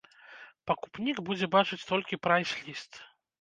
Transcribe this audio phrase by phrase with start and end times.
[0.71, 2.91] Пакупнік будзе бачыць толькі прайс-ліст.